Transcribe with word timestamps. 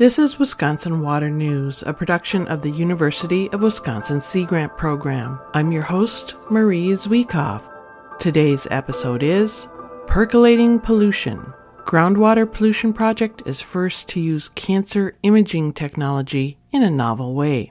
This 0.00 0.18
is 0.18 0.38
Wisconsin 0.38 1.02
Water 1.02 1.28
News, 1.28 1.82
a 1.82 1.92
production 1.92 2.48
of 2.48 2.62
the 2.62 2.70
University 2.70 3.50
of 3.50 3.60
Wisconsin 3.62 4.18
Sea 4.18 4.46
Grant 4.46 4.74
Program. 4.78 5.38
I'm 5.52 5.72
your 5.72 5.82
host, 5.82 6.36
Marie 6.48 6.92
Zhuikov. 6.92 7.70
Today's 8.18 8.66
episode 8.70 9.22
is 9.22 9.68
Percolating 10.06 10.80
Pollution. 10.80 11.52
Groundwater 11.84 12.50
Pollution 12.50 12.94
Project 12.94 13.42
is 13.44 13.60
first 13.60 14.08
to 14.08 14.20
use 14.20 14.48
cancer 14.54 15.18
imaging 15.22 15.74
technology 15.74 16.56
in 16.72 16.82
a 16.82 16.90
novel 16.90 17.34
way. 17.34 17.70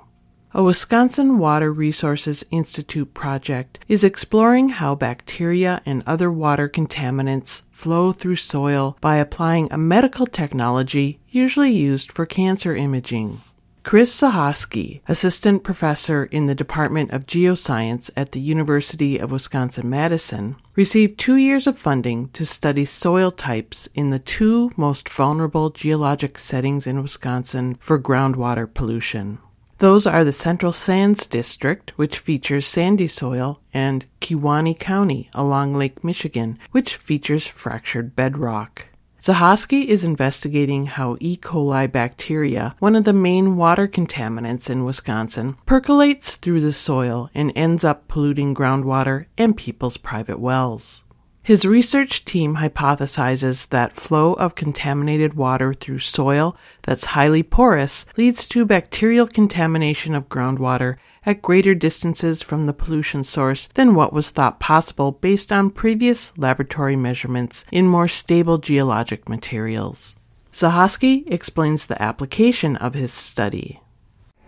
A 0.51 0.63
Wisconsin 0.63 1.37
Water 1.37 1.71
Resources 1.71 2.43
Institute 2.49 3.13
project 3.13 3.77
is 3.87 4.03
exploring 4.03 4.69
how 4.69 4.95
bacteria 4.95 5.79
and 5.85 6.01
other 6.07 6.31
water 6.31 6.67
contaminants 6.67 7.61
flow 7.69 8.11
through 8.11 8.37
soil 8.37 8.97
by 8.99 9.17
applying 9.17 9.71
a 9.71 9.77
medical 9.77 10.25
technology 10.25 11.19
usually 11.29 11.71
used 11.71 12.11
for 12.11 12.25
cancer 12.25 12.75
imaging. 12.75 13.41
Chris 13.83 14.19
Zahasky, 14.19 15.01
assistant 15.07 15.63
professor 15.63 16.25
in 16.25 16.45
the 16.45 16.55
Department 16.55 17.11
of 17.11 17.27
Geoscience 17.27 18.09
at 18.17 18.31
the 18.31 18.41
University 18.41 19.19
of 19.19 19.31
Wisconsin 19.31 19.87
Madison, 19.87 20.55
received 20.75 21.19
two 21.19 21.35
years 21.35 21.67
of 21.67 21.77
funding 21.77 22.29
to 22.29 22.43
study 22.43 22.85
soil 22.85 23.29
types 23.29 23.87
in 23.93 24.09
the 24.09 24.17
two 24.17 24.71
most 24.75 25.07
vulnerable 25.09 25.69
geologic 25.69 26.39
settings 26.39 26.87
in 26.87 27.03
Wisconsin 27.03 27.75
for 27.75 27.99
groundwater 27.99 28.71
pollution. 28.71 29.37
Those 29.79 30.05
are 30.05 30.25
the 30.25 30.33
Central 30.33 30.73
Sands 30.73 31.25
District, 31.25 31.93
which 31.95 32.19
features 32.19 32.67
sandy 32.67 33.07
soil, 33.07 33.61
and 33.73 34.05
Kewaunee 34.19 34.77
County 34.77 35.29
along 35.33 35.73
Lake 35.73 36.03
Michigan, 36.03 36.59
which 36.71 36.97
features 36.97 37.47
fractured 37.47 38.13
bedrock. 38.13 38.87
Zahasky 39.21 39.85
is 39.85 40.03
investigating 40.03 40.87
how 40.87 41.15
E. 41.21 41.37
coli 41.37 41.89
bacteria, 41.89 42.75
one 42.79 42.93
of 42.93 43.05
the 43.05 43.13
main 43.13 43.55
water 43.55 43.87
contaminants 43.87 44.69
in 44.69 44.83
Wisconsin, 44.83 45.55
percolates 45.65 46.35
through 46.35 46.59
the 46.59 46.73
soil 46.73 47.29
and 47.33 47.53
ends 47.55 47.85
up 47.85 48.09
polluting 48.09 48.53
groundwater 48.53 49.27
and 49.37 49.55
people's 49.55 49.95
private 49.95 50.41
wells. 50.41 51.05
His 51.49 51.65
research 51.65 52.25
team 52.25 52.57
hypothesizes 52.57 53.69
that 53.69 53.91
flow 53.91 54.33
of 54.33 54.53
contaminated 54.53 55.33
water 55.33 55.73
through 55.73 55.97
soil 55.97 56.55
that's 56.83 57.05
highly 57.17 57.41
porous 57.41 58.05
leads 58.15 58.45
to 58.49 58.67
bacterial 58.67 59.25
contamination 59.25 60.13
of 60.13 60.29
groundwater 60.29 60.97
at 61.25 61.41
greater 61.41 61.73
distances 61.73 62.43
from 62.43 62.67
the 62.67 62.73
pollution 62.73 63.23
source 63.23 63.67
than 63.73 63.95
what 63.95 64.13
was 64.13 64.29
thought 64.29 64.59
possible 64.59 65.11
based 65.11 65.51
on 65.51 65.71
previous 65.71 66.31
laboratory 66.37 66.95
measurements 66.95 67.65
in 67.71 67.87
more 67.87 68.07
stable 68.07 68.59
geologic 68.59 69.27
materials. 69.27 70.17
Zahasky 70.53 71.23
explains 71.33 71.87
the 71.87 71.99
application 71.99 72.75
of 72.75 72.93
his 72.93 73.11
study. 73.11 73.81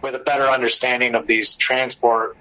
With 0.04 0.14
a 0.14 0.20
better 0.20 0.46
understanding 0.46 1.16
of 1.16 1.26
these 1.26 1.56
transport 1.56 2.38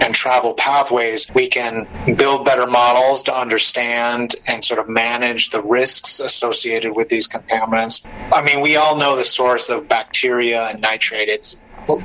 and 0.00 0.14
travel 0.14 0.54
pathways, 0.54 1.26
we 1.34 1.48
can 1.48 1.88
build 2.16 2.44
better 2.44 2.66
models 2.66 3.22
to 3.24 3.34
understand 3.36 4.34
and 4.46 4.64
sort 4.64 4.80
of 4.80 4.88
manage 4.88 5.50
the 5.50 5.62
risks 5.62 6.20
associated 6.20 6.94
with 6.94 7.08
these 7.08 7.28
contaminants. 7.28 8.06
I 8.32 8.42
mean, 8.42 8.60
we 8.60 8.76
all 8.76 8.96
know 8.96 9.16
the 9.16 9.24
source 9.24 9.68
of 9.68 9.88
bacteria 9.88 10.68
and 10.68 10.80
nitrate. 10.80 11.28
It's 11.28 11.60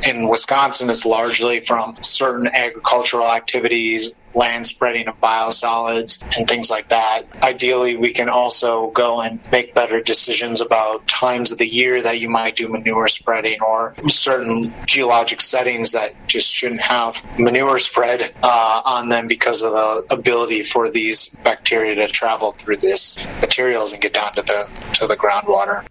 in 0.05 0.27
Wisconsin, 0.27 0.89
it's 0.89 1.05
largely 1.05 1.59
from 1.61 1.97
certain 2.01 2.47
agricultural 2.47 3.27
activities, 3.27 4.15
land 4.35 4.65
spreading 4.65 5.07
of 5.07 5.19
biosolids, 5.19 6.21
and 6.37 6.47
things 6.47 6.69
like 6.69 6.89
that. 6.89 7.25
Ideally, 7.41 7.97
we 7.97 8.11
can 8.11 8.29
also 8.29 8.89
go 8.91 9.21
and 9.21 9.39
make 9.51 9.75
better 9.75 10.01
decisions 10.01 10.61
about 10.61 11.05
times 11.07 11.51
of 11.51 11.57
the 11.57 11.67
year 11.67 12.01
that 12.01 12.19
you 12.19 12.29
might 12.29 12.55
do 12.55 12.67
manure 12.67 13.07
spreading 13.07 13.61
or 13.61 13.93
certain 14.07 14.73
geologic 14.85 15.41
settings 15.41 15.91
that 15.91 16.13
just 16.27 16.51
shouldn't 16.51 16.81
have 16.81 17.21
manure 17.37 17.79
spread 17.79 18.33
uh, 18.43 18.81
on 18.85 19.09
them 19.09 19.27
because 19.27 19.61
of 19.63 19.73
the 19.73 20.13
ability 20.13 20.63
for 20.63 20.89
these 20.89 21.29
bacteria 21.43 21.95
to 21.95 22.07
travel 22.07 22.53
through 22.53 22.77
these 22.77 23.19
materials 23.41 23.93
and 23.93 24.01
get 24.01 24.13
down 24.13 24.33
to 24.33 24.41
the 24.41 24.69
to 24.93 25.07
the 25.07 25.15
groundwater. 25.15 25.85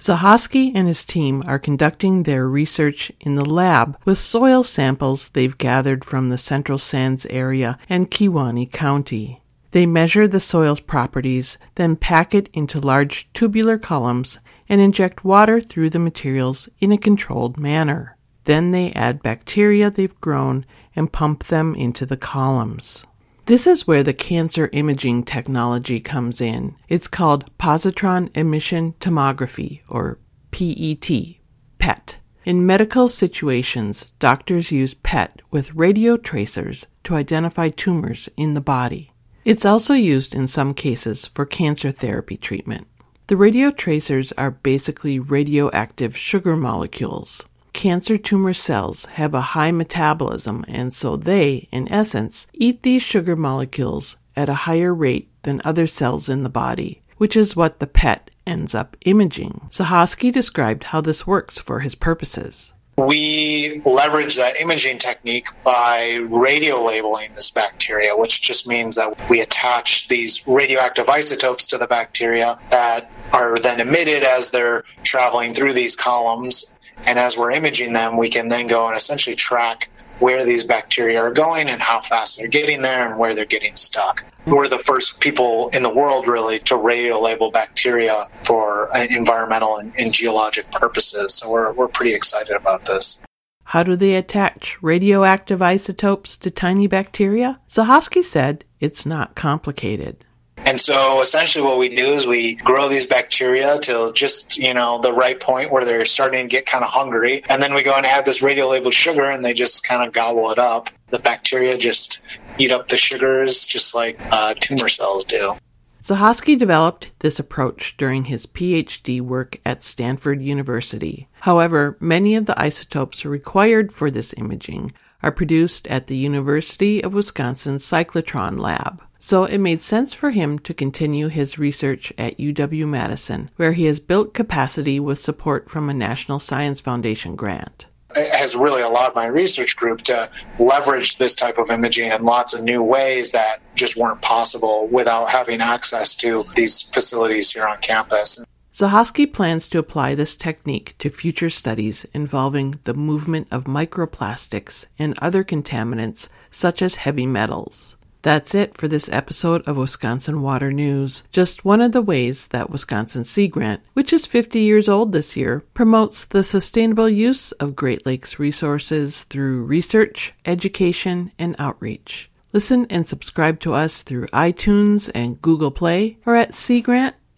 Zahasky 0.00 0.72
and 0.74 0.88
his 0.88 1.04
team 1.04 1.42
are 1.46 1.58
conducting 1.58 2.22
their 2.22 2.48
research 2.48 3.12
in 3.20 3.34
the 3.34 3.44
lab 3.44 3.98
with 4.06 4.16
soil 4.16 4.62
samples 4.62 5.28
they've 5.28 5.58
gathered 5.58 6.06
from 6.06 6.30
the 6.30 6.38
Central 6.38 6.78
Sands 6.78 7.26
area 7.26 7.78
and 7.86 8.10
Kewaunee 8.10 8.72
County. 8.72 9.42
They 9.72 9.84
measure 9.84 10.26
the 10.26 10.40
soil's 10.40 10.80
properties, 10.80 11.58
then 11.74 11.96
pack 11.96 12.34
it 12.34 12.48
into 12.54 12.80
large 12.80 13.30
tubular 13.34 13.76
columns 13.76 14.38
and 14.70 14.80
inject 14.80 15.22
water 15.22 15.60
through 15.60 15.90
the 15.90 15.98
materials 15.98 16.68
in 16.80 16.92
a 16.92 16.98
controlled 16.98 17.58
manner. 17.58 18.16
Then 18.44 18.70
they 18.70 18.92
add 18.92 19.22
bacteria 19.22 19.90
they've 19.90 20.20
grown 20.22 20.64
and 20.96 21.12
pump 21.12 21.44
them 21.44 21.74
into 21.74 22.06
the 22.06 22.16
columns. 22.16 23.04
This 23.50 23.66
is 23.66 23.84
where 23.84 24.04
the 24.04 24.12
cancer 24.12 24.70
imaging 24.72 25.24
technology 25.24 25.98
comes 25.98 26.40
in. 26.40 26.76
It's 26.88 27.08
called 27.08 27.50
positron 27.58 28.30
emission 28.36 28.92
tomography, 29.00 29.80
or 29.88 30.20
PET, 30.52 31.40
PET. 31.80 32.18
In 32.44 32.64
medical 32.64 33.08
situations, 33.08 34.12
doctors 34.20 34.70
use 34.70 34.94
PET 34.94 35.42
with 35.50 35.74
radio 35.74 36.16
tracers 36.16 36.86
to 37.02 37.16
identify 37.16 37.70
tumors 37.70 38.28
in 38.36 38.54
the 38.54 38.60
body. 38.60 39.10
It's 39.44 39.66
also 39.66 39.94
used 39.94 40.32
in 40.32 40.46
some 40.46 40.72
cases 40.72 41.26
for 41.26 41.44
cancer 41.44 41.90
therapy 41.90 42.36
treatment. 42.36 42.86
The 43.26 43.36
radio 43.36 43.72
tracers 43.72 44.30
are 44.38 44.52
basically 44.52 45.18
radioactive 45.18 46.16
sugar 46.16 46.54
molecules. 46.54 47.44
Cancer 47.72 48.18
tumor 48.18 48.52
cells 48.52 49.06
have 49.06 49.32
a 49.32 49.40
high 49.40 49.70
metabolism, 49.70 50.64
and 50.68 50.92
so 50.92 51.16
they, 51.16 51.68
in 51.72 51.90
essence, 51.90 52.46
eat 52.52 52.82
these 52.82 53.02
sugar 53.02 53.36
molecules 53.36 54.16
at 54.36 54.48
a 54.48 54.64
higher 54.66 54.94
rate 54.94 55.28
than 55.42 55.62
other 55.64 55.86
cells 55.86 56.28
in 56.28 56.42
the 56.42 56.48
body, 56.48 57.00
which 57.16 57.36
is 57.36 57.56
what 57.56 57.78
the 57.78 57.86
PET 57.86 58.30
ends 58.46 58.74
up 58.74 58.96
imaging. 59.04 59.68
Zahasky 59.70 60.32
described 60.32 60.84
how 60.84 61.00
this 61.00 61.26
works 61.26 61.58
for 61.58 61.80
his 61.80 61.94
purposes. 61.94 62.72
We 62.96 63.80
leverage 63.86 64.36
that 64.36 64.60
imaging 64.60 64.98
technique 64.98 65.46
by 65.64 66.26
radio 66.28 66.82
labeling 66.82 67.32
this 67.32 67.50
bacteria, 67.50 68.14
which 68.14 68.42
just 68.42 68.68
means 68.68 68.96
that 68.96 69.16
we 69.30 69.40
attach 69.40 70.08
these 70.08 70.46
radioactive 70.46 71.08
isotopes 71.08 71.66
to 71.68 71.78
the 71.78 71.86
bacteria 71.86 72.58
that 72.70 73.10
are 73.32 73.58
then 73.58 73.80
emitted 73.80 74.22
as 74.22 74.50
they're 74.50 74.84
traveling 75.02 75.54
through 75.54 75.72
these 75.72 75.96
columns 75.96 76.74
and 77.06 77.18
as 77.18 77.36
we're 77.36 77.50
imaging 77.50 77.92
them, 77.92 78.16
we 78.16 78.30
can 78.30 78.48
then 78.48 78.66
go 78.66 78.86
and 78.86 78.96
essentially 78.96 79.36
track 79.36 79.90
where 80.20 80.44
these 80.44 80.64
bacteria 80.64 81.18
are 81.18 81.32
going 81.32 81.68
and 81.68 81.80
how 81.80 82.00
fast 82.02 82.38
they're 82.38 82.48
getting 82.48 82.82
there 82.82 83.08
and 83.08 83.18
where 83.18 83.34
they're 83.34 83.46
getting 83.46 83.74
stuck. 83.74 84.24
We're 84.46 84.68
the 84.68 84.78
first 84.78 85.18
people 85.20 85.70
in 85.70 85.82
the 85.82 85.90
world 85.90 86.28
really 86.28 86.58
to 86.60 86.76
radio 86.76 87.18
label 87.18 87.50
bacteria 87.50 88.26
for 88.44 88.94
uh, 88.94 89.06
environmental 89.10 89.78
and, 89.78 89.92
and 89.98 90.12
geologic 90.12 90.70
purposes. 90.70 91.34
So 91.34 91.50
we're, 91.50 91.72
we're 91.72 91.88
pretty 91.88 92.14
excited 92.14 92.54
about 92.54 92.84
this. 92.84 93.18
How 93.64 93.82
do 93.82 93.96
they 93.96 94.16
attach 94.16 94.82
radioactive 94.82 95.62
isotopes 95.62 96.36
to 96.38 96.50
tiny 96.50 96.86
bacteria? 96.86 97.60
Zahasky 97.68 98.22
said 98.22 98.64
it's 98.80 99.06
not 99.06 99.36
complicated. 99.36 100.24
And 100.66 100.80
so 100.80 101.20
essentially 101.20 101.64
what 101.64 101.78
we 101.78 101.88
do 101.88 102.12
is 102.12 102.26
we 102.26 102.56
grow 102.56 102.88
these 102.88 103.06
bacteria 103.06 103.78
till 103.80 104.12
just, 104.12 104.58
you 104.58 104.74
know, 104.74 105.00
the 105.00 105.12
right 105.12 105.40
point 105.40 105.72
where 105.72 105.84
they're 105.84 106.04
starting 106.04 106.48
to 106.48 106.48
get 106.48 106.66
kind 106.66 106.84
of 106.84 106.90
hungry. 106.90 107.42
And 107.48 107.62
then 107.62 107.74
we 107.74 107.82
go 107.82 107.94
and 107.94 108.06
add 108.06 108.24
this 108.24 108.42
radio 108.42 108.68
labeled 108.68 108.94
sugar 108.94 109.30
and 109.30 109.44
they 109.44 109.54
just 109.54 109.84
kind 109.84 110.06
of 110.06 110.12
gobble 110.12 110.50
it 110.50 110.58
up. 110.58 110.90
The 111.08 111.18
bacteria 111.18 111.76
just 111.76 112.20
eat 112.58 112.70
up 112.70 112.88
the 112.88 112.96
sugars 112.96 113.66
just 113.66 113.94
like 113.94 114.18
uh, 114.30 114.54
tumor 114.60 114.88
cells 114.88 115.24
do. 115.24 115.56
Zahasky 116.02 116.58
developed 116.58 117.10
this 117.18 117.38
approach 117.38 117.96
during 117.98 118.24
his 118.24 118.46
PhD 118.46 119.20
work 119.20 119.58
at 119.66 119.82
Stanford 119.82 120.40
University. 120.40 121.28
However, 121.40 121.98
many 122.00 122.36
of 122.36 122.46
the 122.46 122.58
isotopes 122.58 123.26
required 123.26 123.92
for 123.92 124.10
this 124.10 124.34
imaging 124.38 124.94
are 125.22 125.32
produced 125.32 125.86
at 125.88 126.06
the 126.06 126.16
University 126.16 127.02
of 127.02 127.14
Wisconsin 127.14 127.76
Cyclotron 127.76 128.58
Lab 128.58 129.02
so 129.22 129.44
it 129.44 129.58
made 129.58 129.82
sense 129.82 130.14
for 130.14 130.30
him 130.30 130.58
to 130.60 130.72
continue 130.72 131.28
his 131.28 131.58
research 131.58 132.10
at 132.16 132.38
UW 132.38 132.88
Madison, 132.88 133.50
where 133.56 133.74
he 133.74 133.84
has 133.84 134.00
built 134.00 134.32
capacity 134.32 134.98
with 134.98 135.20
support 135.20 135.68
from 135.68 135.90
a 135.90 135.94
National 135.94 136.38
Science 136.38 136.80
Foundation 136.80 137.36
grant. 137.36 137.86
It 138.16 138.34
has 138.34 138.56
really 138.56 138.80
allowed 138.80 139.14
my 139.14 139.26
research 139.26 139.76
group 139.76 140.00
to 140.02 140.30
leverage 140.58 141.18
this 141.18 141.34
type 141.34 141.58
of 141.58 141.70
imaging 141.70 142.10
in 142.10 142.24
lots 142.24 142.54
of 142.54 142.64
new 142.64 142.82
ways 142.82 143.30
that 143.32 143.60
just 143.76 143.96
weren't 143.96 144.22
possible 144.22 144.88
without 144.88 145.28
having 145.28 145.60
access 145.60 146.16
to 146.16 146.42
these 146.56 146.82
facilities 146.82 147.52
here 147.52 147.68
on 147.68 147.78
campus. 147.78 148.44
Zahasky 148.72 149.30
plans 149.30 149.68
to 149.68 149.78
apply 149.78 150.14
this 150.14 150.36
technique 150.36 150.94
to 150.98 151.10
future 151.10 151.50
studies 151.50 152.06
involving 152.14 152.76
the 152.84 152.94
movement 152.94 153.48
of 153.50 153.64
microplastics 153.64 154.86
and 154.96 155.18
other 155.18 155.42
contaminants 155.42 156.28
such 156.52 156.80
as 156.80 156.94
heavy 156.96 157.26
metals. 157.26 157.96
That's 158.22 158.54
it 158.54 158.76
for 158.76 158.86
this 158.86 159.08
episode 159.08 159.66
of 159.66 159.76
Wisconsin 159.76 160.42
Water 160.42 160.70
News. 160.70 161.24
Just 161.32 161.64
one 161.64 161.80
of 161.80 161.92
the 161.92 162.02
ways 162.02 162.48
that 162.48 162.70
Wisconsin 162.70 163.24
Sea 163.24 163.48
Grant, 163.48 163.80
which 163.94 164.12
is 164.12 164.26
50 164.26 164.60
years 164.60 164.88
old 164.88 165.10
this 165.10 165.36
year, 165.36 165.64
promotes 165.74 166.26
the 166.26 166.42
sustainable 166.42 167.08
use 167.08 167.50
of 167.52 167.74
Great 167.74 168.04
Lakes 168.04 168.38
resources 168.38 169.24
through 169.24 169.64
research, 169.64 170.34
education, 170.44 171.32
and 171.38 171.56
outreach. 171.58 172.30
Listen 172.52 172.86
and 172.90 173.06
subscribe 173.06 173.58
to 173.60 173.74
us 173.74 174.02
through 174.02 174.26
iTunes 174.28 175.10
and 175.14 175.40
Google 175.40 175.70
Play 175.70 176.18
or 176.26 176.36
at 176.36 176.54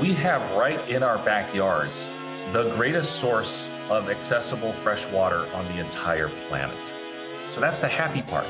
We 0.01 0.13
have 0.15 0.57
right 0.57 0.89
in 0.89 1.03
our 1.03 1.19
backyards 1.25 2.09
the 2.53 2.71
greatest 2.75 3.19
source 3.21 3.71
of 3.89 4.09
accessible 4.09 4.73
fresh 4.75 5.05
water 5.07 5.47
on 5.53 5.65
the 5.67 5.79
entire 5.79 6.29
planet. 6.49 6.93
So 7.51 7.61
that's 7.61 7.81
the 7.81 7.89
happy 7.89 8.23
part. 8.23 8.47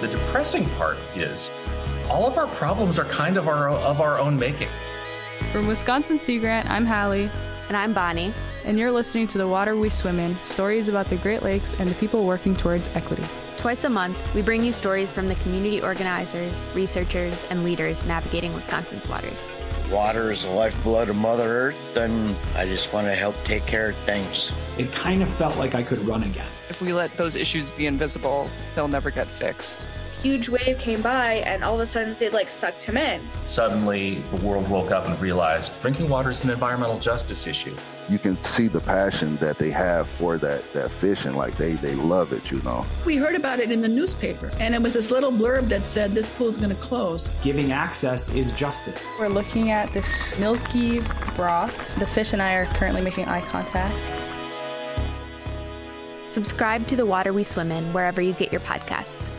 The 0.00 0.08
depressing 0.08 0.68
part 0.70 0.98
is 1.14 1.50
all 2.08 2.26
of 2.26 2.36
our 2.36 2.46
problems 2.48 2.98
are 2.98 3.04
kind 3.06 3.36
of 3.36 3.48
our, 3.48 3.68
of 3.70 4.00
our 4.00 4.18
own 4.18 4.38
making. 4.38 4.68
From 5.52 5.66
Wisconsin 5.66 6.18
Sea 6.20 6.38
Grant, 6.38 6.68
I'm 6.68 6.86
Hallie. 6.86 7.30
And 7.68 7.76
I'm 7.76 7.94
Bonnie 7.94 8.34
and 8.64 8.78
you're 8.78 8.90
listening 8.90 9.28
to 9.28 9.38
The 9.38 9.46
Water 9.46 9.76
We 9.76 9.90
Swim 9.90 10.18
In 10.18 10.36
stories 10.44 10.88
about 10.88 11.10
the 11.10 11.16
Great 11.16 11.42
Lakes 11.42 11.74
and 11.78 11.88
the 11.88 11.94
people 11.96 12.26
working 12.26 12.56
towards 12.56 12.94
equity. 12.96 13.24
Twice 13.58 13.84
a 13.84 13.90
month, 13.90 14.16
we 14.34 14.42
bring 14.42 14.64
you 14.64 14.72
stories 14.72 15.12
from 15.12 15.28
the 15.28 15.34
community 15.36 15.80
organizers, 15.82 16.66
researchers, 16.74 17.42
and 17.50 17.62
leaders 17.64 18.04
navigating 18.06 18.54
Wisconsin's 18.54 19.06
waters. 19.06 19.48
Water 19.90 20.32
is 20.32 20.44
the 20.44 20.50
lifeblood 20.50 21.10
of 21.10 21.16
Mother 21.16 21.68
Earth, 21.68 21.96
and 21.96 22.36
I 22.54 22.66
just 22.66 22.92
want 22.92 23.06
to 23.06 23.14
help 23.14 23.36
take 23.44 23.66
care 23.66 23.90
of 23.90 23.96
things. 23.98 24.50
It 24.78 24.92
kind 24.92 25.22
of 25.22 25.32
felt 25.34 25.56
like 25.56 25.74
I 25.74 25.82
could 25.82 26.06
run 26.06 26.22
again. 26.22 26.48
If 26.68 26.80
we 26.80 26.92
let 26.92 27.16
those 27.16 27.36
issues 27.36 27.70
be 27.72 27.86
invisible, 27.86 28.48
they'll 28.74 28.88
never 28.88 29.10
get 29.10 29.28
fixed 29.28 29.86
huge 30.24 30.48
wave 30.48 30.78
came 30.78 31.02
by 31.02 31.34
and 31.44 31.62
all 31.62 31.74
of 31.74 31.80
a 31.80 31.84
sudden 31.84 32.16
it 32.18 32.32
like 32.32 32.48
sucked 32.48 32.82
him 32.82 32.96
in. 32.96 33.20
Suddenly 33.44 34.14
the 34.30 34.36
world 34.36 34.66
woke 34.70 34.90
up 34.90 35.06
and 35.06 35.20
realized 35.20 35.78
drinking 35.82 36.08
water 36.08 36.30
is 36.30 36.42
an 36.44 36.50
environmental 36.50 36.98
justice 36.98 37.46
issue. 37.46 37.76
You 38.08 38.18
can 38.18 38.42
see 38.42 38.66
the 38.66 38.80
passion 38.80 39.36
that 39.36 39.58
they 39.58 39.70
have 39.70 40.08
for 40.08 40.38
that 40.38 40.72
that 40.72 40.90
fishing, 40.92 41.34
like 41.34 41.58
they 41.58 41.74
they 41.74 41.94
love 41.94 42.32
it, 42.32 42.50
you 42.50 42.58
know. 42.62 42.86
We 43.04 43.16
heard 43.16 43.34
about 43.34 43.60
it 43.60 43.70
in 43.70 43.82
the 43.82 43.88
newspaper 43.88 44.50
and 44.58 44.74
it 44.74 44.80
was 44.80 44.94
this 44.94 45.10
little 45.10 45.30
blurb 45.30 45.68
that 45.68 45.86
said 45.86 46.14
this 46.14 46.30
pool's 46.30 46.56
gonna 46.56 46.74
close. 46.76 47.28
Giving 47.42 47.72
access 47.72 48.30
is 48.30 48.50
justice. 48.52 49.06
We're 49.20 49.28
looking 49.28 49.72
at 49.72 49.92
this 49.92 50.38
milky 50.38 51.00
broth. 51.36 51.76
The 51.98 52.06
fish 52.06 52.32
and 52.32 52.40
I 52.40 52.54
are 52.54 52.64
currently 52.64 53.02
making 53.02 53.26
eye 53.26 53.42
contact. 53.42 54.10
Subscribe 56.32 56.88
to 56.88 56.96
The 56.96 57.04
Water 57.04 57.34
We 57.34 57.44
Swim 57.44 57.70
In 57.70 57.92
wherever 57.92 58.22
you 58.22 58.32
get 58.32 58.50
your 58.50 58.62
podcasts. 58.62 59.30